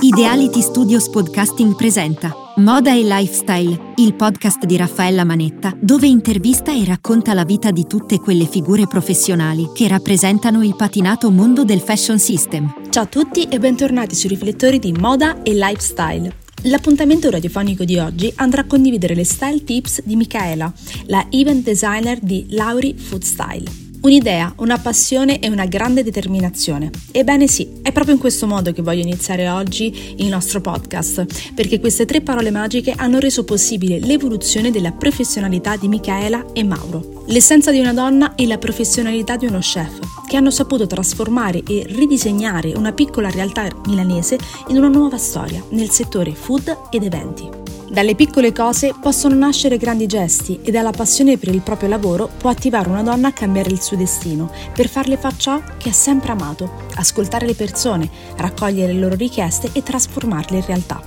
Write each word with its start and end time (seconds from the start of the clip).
Ideality 0.00 0.60
Studios 0.60 1.08
Podcasting 1.08 1.74
presenta 1.74 2.34
Moda 2.56 2.92
e 2.92 3.02
Lifestyle, 3.02 3.92
il 3.96 4.14
podcast 4.14 4.64
di 4.64 4.76
Raffaella 4.76 5.24
Manetta, 5.24 5.76
dove 5.80 6.06
intervista 6.06 6.72
e 6.72 6.84
racconta 6.84 7.34
la 7.34 7.44
vita 7.44 7.70
di 7.70 7.86
tutte 7.86 8.18
quelle 8.18 8.46
figure 8.46 8.86
professionali 8.86 9.70
che 9.74 9.88
rappresentano 9.88 10.62
il 10.62 10.76
patinato 10.76 11.30
mondo 11.30 11.64
del 11.64 11.80
fashion 11.80 12.18
system. 12.18 12.72
Ciao 12.90 13.04
a 13.04 13.06
tutti 13.06 13.44
e 13.44 13.58
bentornati 13.58 14.14
sui 14.14 14.28
riflettori 14.28 14.78
di 14.78 14.92
Moda 14.92 15.42
e 15.42 15.54
Lifestyle. 15.54 16.34
L'appuntamento 16.62 17.30
radiofonico 17.30 17.84
di 17.84 17.98
oggi 17.98 18.32
andrà 18.36 18.62
a 18.62 18.66
condividere 18.66 19.14
le 19.14 19.24
style 19.24 19.64
tips 19.64 20.02
di 20.04 20.16
Michaela, 20.16 20.72
la 21.06 21.26
event 21.30 21.62
designer 21.62 22.18
di 22.20 22.46
Lauri 22.50 22.96
Food 22.96 23.22
Style. 23.22 23.85
Un'idea, 24.06 24.52
una 24.58 24.78
passione 24.78 25.40
e 25.40 25.48
una 25.48 25.66
grande 25.66 26.04
determinazione. 26.04 26.90
Ebbene 27.10 27.48
sì, 27.48 27.80
è 27.82 27.90
proprio 27.90 28.14
in 28.14 28.20
questo 28.20 28.46
modo 28.46 28.70
che 28.70 28.80
voglio 28.80 29.02
iniziare 29.02 29.48
oggi 29.48 30.14
il 30.18 30.28
nostro 30.28 30.60
podcast, 30.60 31.52
perché 31.54 31.80
queste 31.80 32.04
tre 32.04 32.20
parole 32.20 32.52
magiche 32.52 32.94
hanno 32.96 33.18
reso 33.18 33.42
possibile 33.42 33.98
l'evoluzione 33.98 34.70
della 34.70 34.92
professionalità 34.92 35.76
di 35.76 35.88
Michaela 35.88 36.52
e 36.52 36.62
Mauro. 36.62 37.24
L'essenza 37.26 37.72
di 37.72 37.80
una 37.80 37.92
donna 37.92 38.36
e 38.36 38.46
la 38.46 38.58
professionalità 38.58 39.36
di 39.36 39.46
uno 39.46 39.58
chef, 39.58 39.98
che 40.28 40.36
hanno 40.36 40.52
saputo 40.52 40.86
trasformare 40.86 41.64
e 41.66 41.84
ridisegnare 41.88 42.74
una 42.76 42.92
piccola 42.92 43.28
realtà 43.28 43.68
milanese 43.86 44.38
in 44.68 44.76
una 44.76 44.86
nuova 44.86 45.18
storia 45.18 45.60
nel 45.70 45.90
settore 45.90 46.32
food 46.32 46.72
ed 46.90 47.02
eventi. 47.02 47.65
Dalle 47.88 48.16
piccole 48.16 48.52
cose 48.52 48.94
possono 49.00 49.36
nascere 49.36 49.76
grandi 49.76 50.06
gesti 50.06 50.58
e 50.62 50.72
dalla 50.72 50.90
passione 50.90 51.38
per 51.38 51.54
il 51.54 51.60
proprio 51.60 51.88
lavoro 51.88 52.28
può 52.36 52.50
attivare 52.50 52.88
una 52.88 53.04
donna 53.04 53.28
a 53.28 53.32
cambiare 53.32 53.70
il 53.70 53.80
suo 53.80 53.96
destino 53.96 54.50
per 54.74 54.88
farle 54.88 55.16
fare 55.16 55.36
ciò 55.38 55.62
che 55.78 55.90
ha 55.90 55.92
sempre 55.92 56.32
amato, 56.32 56.68
ascoltare 56.96 57.46
le 57.46 57.54
persone, 57.54 58.10
raccogliere 58.36 58.92
le 58.92 58.98
loro 58.98 59.14
richieste 59.14 59.70
e 59.72 59.84
trasformarle 59.84 60.56
in 60.56 60.66
realtà. 60.66 61.00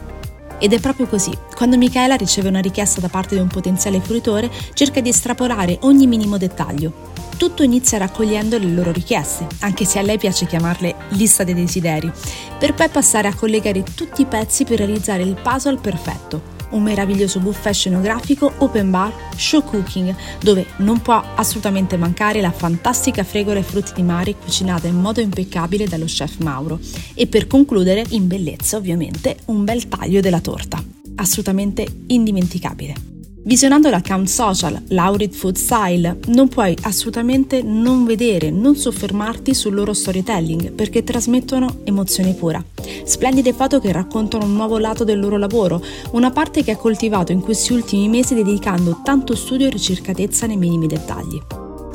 Ed 0.57 0.71
è 0.71 0.79
proprio 0.79 1.07
così. 1.07 1.37
Quando 1.53 1.77
Michaela 1.77 2.15
riceve 2.15 2.47
una 2.47 2.61
richiesta 2.61 3.01
da 3.01 3.09
parte 3.09 3.35
di 3.35 3.41
un 3.41 3.47
potenziale 3.47 3.99
fruitore, 3.99 4.49
cerca 4.73 5.01
di 5.01 5.09
estrapolare 5.09 5.79
ogni 5.81 6.07
minimo 6.07 6.37
dettaglio. 6.37 7.07
Tutto 7.35 7.61
inizia 7.61 7.97
raccogliendo 7.97 8.57
le 8.57 8.71
loro 8.71 8.91
richieste, 8.93 9.47
anche 9.59 9.83
se 9.83 9.99
a 9.99 10.01
lei 10.01 10.17
piace 10.17 10.45
chiamarle 10.45 10.95
lista 11.09 11.43
dei 11.43 11.53
desideri, 11.53 12.09
per 12.57 12.73
poi 12.73 12.87
passare 12.87 13.27
a 13.27 13.35
collegare 13.35 13.83
tutti 13.83 14.21
i 14.21 14.25
pezzi 14.25 14.63
per 14.63 14.77
realizzare 14.77 15.23
il 15.23 15.37
puzzle 15.41 15.77
perfetto 15.77 16.58
un 16.71 16.83
meraviglioso 16.83 17.39
buffet 17.39 17.73
scenografico, 17.73 18.51
open 18.57 18.89
bar, 18.89 19.13
show 19.35 19.63
cooking, 19.63 20.15
dove 20.41 20.65
non 20.77 21.01
può 21.01 21.23
assolutamente 21.35 21.97
mancare 21.97 22.41
la 22.41 22.51
fantastica 22.51 23.23
fregola 23.23 23.59
ai 23.59 23.65
frutti 23.65 23.93
di 23.95 24.03
mare 24.03 24.35
cucinata 24.35 24.87
in 24.87 24.99
modo 24.99 25.21
impeccabile 25.21 25.87
dallo 25.87 26.05
chef 26.05 26.37
Mauro 26.39 26.79
e 27.13 27.27
per 27.27 27.47
concludere, 27.47 28.05
in 28.09 28.27
bellezza 28.27 28.77
ovviamente, 28.77 29.37
un 29.45 29.63
bel 29.63 29.87
taglio 29.87 30.21
della 30.21 30.41
torta. 30.41 30.83
Assolutamente 31.15 31.85
indimenticabile. 32.07 33.09
Visionando 33.41 33.89
l'account 33.89 34.27
social 34.27 34.79
Laurid 34.89 35.33
Food 35.33 35.55
Style 35.55 36.19
non 36.27 36.49
puoi 36.49 36.75
assolutamente 36.81 37.61
non 37.61 38.05
vedere, 38.05 38.51
non 38.51 38.75
soffermarti 38.75 39.55
sul 39.55 39.73
loro 39.73 39.93
storytelling 39.93 40.71
perché 40.73 41.03
trasmettono 41.03 41.79
emozione 41.83 42.33
pura. 42.33 42.63
Splendide 43.03 43.53
foto 43.53 43.79
che 43.79 43.91
raccontano 43.91 44.45
un 44.45 44.53
nuovo 44.53 44.77
lato 44.77 45.03
del 45.03 45.19
loro 45.19 45.37
lavoro, 45.37 45.81
una 46.11 46.31
parte 46.31 46.63
che 46.63 46.71
ha 46.71 46.77
coltivato 46.77 47.31
in 47.31 47.41
questi 47.41 47.73
ultimi 47.73 48.07
mesi 48.07 48.33
dedicando 48.33 49.01
tanto 49.03 49.35
studio 49.35 49.67
e 49.67 49.71
ricercatezza 49.71 50.45
nei 50.45 50.57
minimi 50.57 50.87
dettagli. 50.87 51.41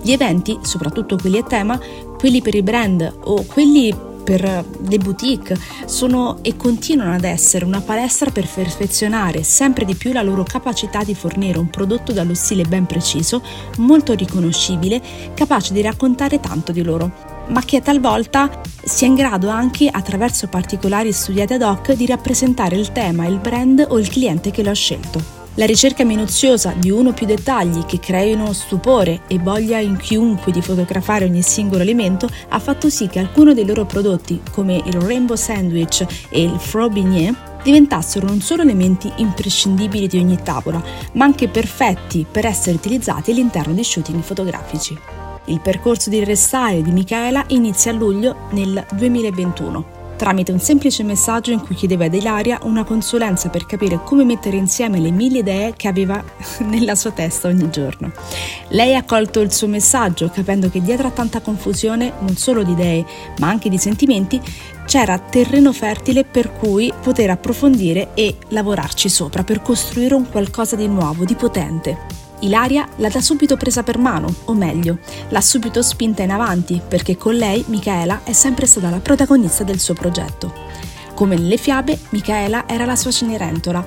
Gli 0.03 0.13
eventi, 0.13 0.59
soprattutto 0.63 1.17
quelli 1.17 1.39
a 1.39 1.43
tema, 1.43 1.81
quelli 2.19 2.43
per 2.43 2.55
i 2.55 2.63
brand 2.63 3.21
o 3.25 3.45
quelli 3.45 4.13
per 4.25 4.65
le 4.89 4.99
boutique 4.99 5.57
sono 5.85 6.39
e 6.43 6.57
continuano 6.57 7.15
ad 7.15 7.25
essere 7.25 7.65
una 7.65 7.83
palestra 7.83 8.31
per 8.31 8.49
perfezionare 8.49 9.43
sempre 9.43 9.85
di 9.85 9.95
più 9.95 10.13
la 10.13 10.23
loro 10.23 10.43
capacità 10.43 11.05
di 11.05 11.15
fornire 11.15 11.59
un 11.59 11.69
prodotto 11.69 12.13
dallo 12.13 12.35
stile 12.35 12.65
ben 12.65 12.87
preciso, 12.87 13.43
molto 13.79 14.15
riconoscibile, 14.15 15.01
capace 15.35 15.75
di 15.75 15.83
raccontare 15.83 16.41
tanto 16.41 16.73
di 16.73 16.83
loro 16.83 17.34
ma 17.49 17.63
che 17.65 17.83
talvolta 17.83 18.61
sia 18.83 19.07
in 19.07 19.15
grado 19.15 19.49
anche, 19.49 19.89
attraverso 19.91 20.49
particolari 20.49 21.13
studiati 21.13 21.55
ad 21.55 21.63
hoc, 21.63 21.93
di 21.93 22.07
rappresentare 22.07 22.77
il 22.77 22.93
tema, 22.93 23.27
il 23.27 23.39
brand 23.39 23.85
o 23.89 23.99
il 23.99 24.09
cliente 24.09 24.51
che 24.51 24.63
lo 24.63 24.71
ha 24.71 24.75
scelto. 24.75 25.43
La 25.57 25.67
ricerca 25.67 26.05
minuziosa 26.05 26.75
di 26.77 26.91
uno 26.91 27.11
o 27.11 27.13
più 27.13 27.27
dettagli 27.27 27.85
che 27.85 28.01
creino 28.01 28.53
stupore 28.53 29.21
e 29.29 29.39
voglia 29.39 29.79
in 29.79 29.97
chiunque 29.97 30.51
di 30.51 30.61
fotografare 30.61 31.27
ogni 31.27 31.43
singolo 31.43 31.83
elemento 31.83 32.29
ha 32.49 32.59
fatto 32.59 32.91
sì 32.91 33.07
che 33.07 33.21
alcuni 33.21 33.55
dei 33.55 33.65
loro 33.65 33.85
prodotti, 33.85 34.41
come 34.51 34.83
il 34.85 34.95
Rainbow 34.95 35.37
Sandwich 35.37 36.05
e 36.29 36.43
il 36.43 36.59
Fro 36.59 36.89
Beignet, 36.89 37.63
diventassero 37.63 38.27
non 38.27 38.41
solo 38.41 38.63
elementi 38.63 39.11
imprescindibili 39.17 40.09
di 40.09 40.19
ogni 40.19 40.41
tavola, 40.43 40.83
ma 41.13 41.25
anche 41.25 41.47
perfetti 41.47 42.27
per 42.29 42.47
essere 42.47 42.75
utilizzati 42.75 43.31
all'interno 43.31 43.73
di 43.73 43.85
shooting 43.85 44.23
fotografici. 44.23 45.24
Il 45.47 45.61
percorso 45.61 46.09
di 46.09 46.25
restyle 46.25 46.83
di 46.83 46.91
Michaela 46.91 47.45
inizia 47.49 47.91
a 47.93 47.95
luglio 47.95 48.49
nel 48.51 48.85
2021 48.93 50.03
tramite 50.17 50.53
un 50.53 50.61
semplice 50.61 51.03
messaggio 51.03 51.51
in 51.51 51.61
cui 51.61 51.75
chiedeva 51.75 52.05
ad 52.05 52.15
Ilaria 52.15 52.61
una 52.63 52.85
consulenza 52.85 53.49
per 53.49 53.67
capire 53.67 54.01
come 54.03 54.25
mettere 54.25 54.57
insieme 54.57 54.99
le 54.99 55.11
mille 55.11 55.39
idee 55.39 55.75
che 55.77 55.89
aveva 55.89 56.23
nella 56.61 56.95
sua 56.95 57.11
testa 57.11 57.49
ogni 57.49 57.69
giorno. 57.71 58.13
Lei 58.69 58.95
ha 58.95 59.05
colto 59.05 59.41
il 59.41 59.53
suo 59.53 59.67
messaggio 59.67 60.31
capendo 60.31 60.71
che 60.71 60.81
dietro 60.81 61.09
a 61.09 61.11
tanta 61.11 61.41
confusione, 61.41 62.13
non 62.21 62.37
solo 62.37 62.63
di 62.63 62.73
idee, 62.73 63.05
ma 63.39 63.49
anche 63.49 63.69
di 63.69 63.79
sentimenti, 63.79 64.41
c'era 64.87 65.19
terreno 65.19 65.73
fertile 65.73 66.25
per 66.25 66.53
cui 66.53 66.93
poter 67.03 67.31
approfondire 67.31 68.11
e 68.15 68.37
lavorarci 68.49 69.09
sopra 69.09 69.45
per 69.45 69.63
costruire 69.63 70.15
un 70.15 70.29
qualcosa 70.31 70.77
di 70.77 70.87
nuovo, 70.87 71.25
di 71.25 71.35
potente. 71.35 72.24
Ilaria 72.45 72.87
l'ha 72.97 73.09
da 73.09 73.23
subito 73.23 73.57
presa 73.57 73.83
per 73.83 73.99
mano, 73.99 74.33
o 74.45 74.55
meglio, 74.55 74.99
l'ha 75.31 75.41
subito 75.41 75.83
spinta 75.83 76.23
in 76.23 76.31
avanti, 76.31 76.81
perché 76.87 77.17
con 77.17 77.35
lei 77.35 77.65
Michaela 77.69 78.21
è 78.23 78.33
sempre 78.33 78.67
stata 78.67 78.91
la 78.91 79.01
protagonista 79.01 79.65
del 79.65 79.81
suo 79.81 79.95
progetto. 79.95 80.53
Come 81.15 81.37
nelle 81.37 81.57
fiabe, 81.57 81.99
Michaela 82.11 82.69
era 82.69 82.85
la 82.85 82.97
sua 82.97 83.11
cenerentola 83.11 83.85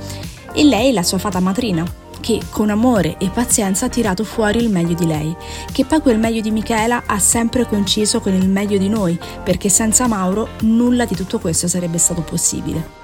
e 0.53 0.63
lei 0.63 0.91
la 0.91 1.03
sua 1.03 1.19
fata 1.19 1.40
madrina, 1.40 1.85
che 2.19 2.41
con 2.50 2.72
amore 2.72 3.18
e 3.19 3.29
pazienza 3.29 3.85
ha 3.85 3.90
tirato 3.90 4.23
fuori 4.23 4.57
il 4.57 4.72
meglio 4.72 4.95
di 4.95 5.06
lei, 5.06 5.35
che 5.72 5.85
poi 5.85 6.01
quel 6.01 6.18
meglio 6.18 6.41
di 6.41 6.50
Michaela 6.50 7.03
ha 7.06 7.19
sempre 7.19 7.68
coinciso 7.68 8.22
con 8.22 8.34
il 8.34 8.50
meglio 8.50 8.79
di 8.79 8.89
noi, 8.89 9.19
perché 9.44 9.69
senza 9.69 10.07
Mauro 10.07 10.50
nulla 10.62 11.06
di 11.06 11.16
tutto 11.16 11.38
questo 11.38 11.68
sarebbe 11.68 12.00
stato 12.00 12.22
possibile. 12.22 12.97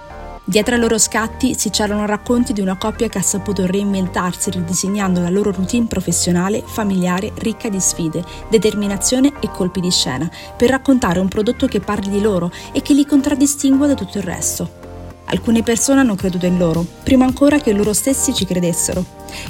Dietro 0.45 0.75
ai 0.75 0.81
loro 0.81 0.97
scatti 0.97 1.55
si 1.57 1.71
celano 1.71 2.05
racconti 2.05 2.51
di 2.51 2.59
una 2.59 2.75
coppia 2.75 3.07
che 3.07 3.17
ha 3.17 3.21
saputo 3.21 3.65
reinventarsi 3.65 4.51
ridisegnando 4.51 5.21
la 5.21 5.29
loro 5.29 5.51
routine 5.51 5.87
professionale, 5.87 6.61
familiare, 6.65 7.31
ricca 7.35 7.69
di 7.69 7.79
sfide, 7.79 8.21
determinazione 8.49 9.31
e 9.39 9.49
colpi 9.49 9.79
di 9.79 9.89
scena, 9.89 10.29
per 10.57 10.69
raccontare 10.69 11.21
un 11.21 11.29
prodotto 11.29 11.65
che 11.67 11.79
parli 11.79 12.09
di 12.09 12.19
loro 12.19 12.51
e 12.73 12.81
che 12.81 12.93
li 12.93 13.05
contraddistingua 13.05 13.87
da 13.87 13.93
tutto 13.93 14.17
il 14.17 14.25
resto. 14.25 14.81
Alcune 15.27 15.63
persone 15.63 16.01
hanno 16.01 16.15
creduto 16.15 16.45
in 16.45 16.57
loro, 16.57 16.85
prima 17.03 17.23
ancora 17.23 17.59
che 17.59 17.71
loro 17.71 17.93
stessi 17.93 18.33
ci 18.33 18.45
credessero. 18.45 19.03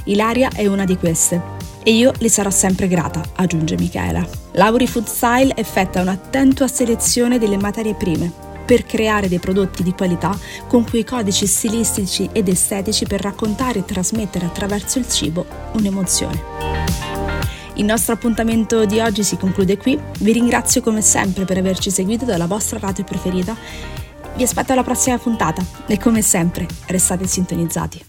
Ilaria 0.05 0.49
è 0.53 0.67
una 0.67 0.85
di 0.85 0.95
queste. 0.95 1.61
E 1.81 1.91
io 1.91 2.13
le 2.19 2.29
sarò 2.29 2.51
sempre 2.51 2.87
grata, 2.87 3.21
aggiunge 3.35 3.75
Michaela. 3.77 4.25
Lauri 4.51 4.87
Food 4.87 5.07
Style 5.07 5.55
effettua 5.57 6.01
un'attenta 6.01 6.67
selezione 6.67 7.39
delle 7.39 7.57
materie 7.57 7.95
prime, 7.95 8.31
per 8.65 8.85
creare 8.85 9.27
dei 9.27 9.39
prodotti 9.39 9.83
di 9.83 9.93
qualità 9.93 10.37
con 10.67 10.87
quei 10.87 11.03
codici 11.03 11.45
stilistici 11.47 12.29
ed 12.31 12.47
estetici 12.47 13.05
per 13.05 13.21
raccontare 13.21 13.79
e 13.79 13.85
trasmettere 13.85 14.45
attraverso 14.45 14.99
il 14.99 15.07
cibo 15.07 15.45
un'emozione. 15.73 16.41
Il 17.75 17.85
nostro 17.85 18.13
appuntamento 18.13 18.85
di 18.85 18.99
oggi 18.99 19.23
si 19.23 19.35
conclude 19.37 19.77
qui, 19.77 19.99
vi 20.19 20.31
ringrazio 20.31 20.81
come 20.81 21.01
sempre 21.01 21.43
per 21.45 21.57
averci 21.57 21.89
seguito 21.89 22.23
dalla 22.23 22.45
vostra 22.45 22.77
radio 22.77 23.03
preferita, 23.03 23.55
vi 24.35 24.43
aspetto 24.43 24.73
alla 24.73 24.83
prossima 24.83 25.17
puntata 25.17 25.63
e 25.87 25.97
come 25.97 26.21
sempre 26.21 26.67
restate 26.87 27.25
sintonizzati. 27.25 28.05